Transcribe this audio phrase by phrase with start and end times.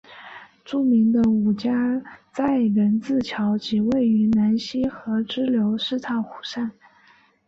[0.65, 2.01] 著名的五家
[2.33, 6.71] 寨人字桥即位于南溪河支流四岔河上。